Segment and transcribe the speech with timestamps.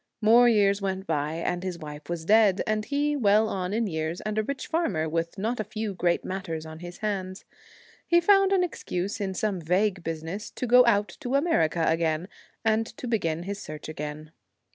[0.19, 4.19] More years went by, and his wife was dead, and he well on in years,
[4.21, 7.45] and a rich farmer with not a few great matters on his hands.
[8.07, 12.27] He found an excuse in some vague business to go out to America again,
[12.65, 14.31] and to begin his search again.